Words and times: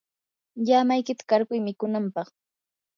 llamaykita 0.65 1.23
qarquy 1.29 1.59
mikunanpaq. 1.65 2.27